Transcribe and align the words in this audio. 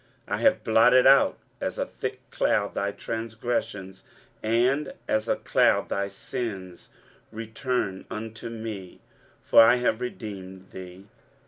23:044:022 0.27 0.35
I 0.35 0.37
have 0.41 0.63
blotted 0.63 1.05
out, 1.05 1.37
as 1.61 1.77
a 1.77 1.85
thick 1.85 2.21
cloud, 2.31 2.73
thy 2.73 2.91
transgressions, 2.91 4.03
and, 4.41 4.93
as 5.07 5.27
a 5.27 5.35
cloud, 5.35 5.89
thy 5.89 6.07
sins: 6.07 6.89
return 7.31 8.05
unto 8.09 8.49
me; 8.49 8.99
for 9.43 9.61
I 9.61 9.75
have 9.75 10.01
redeemed 10.01 10.71
thee. 10.71 11.05